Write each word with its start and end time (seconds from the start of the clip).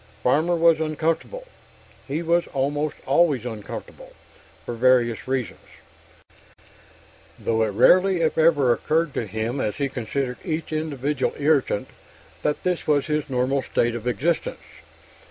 Farmer 0.23 0.55
was 0.55 0.79
uncomfortable. 0.81 1.45
He 2.07 2.23
was 2.23 2.47
almost 2.53 2.95
always 3.05 3.45
uncomfortable, 3.45 4.13
for 4.65 4.73
various 4.73 5.27
reasons; 5.27 5.59
though 7.37 7.61
it 7.61 7.67
rarely 7.67 8.21
if 8.21 8.35
ever 8.35 8.73
occurred 8.73 9.13
to 9.13 9.27
him, 9.27 9.61
as 9.61 9.75
he 9.75 9.89
considered 9.89 10.37
each 10.43 10.73
individual 10.73 11.35
irritant, 11.37 11.87
that 12.41 12.63
this 12.63 12.87
was 12.87 13.05
his 13.05 13.29
normal 13.29 13.61
state 13.61 13.93
of 13.93 14.07
existence. 14.07 14.63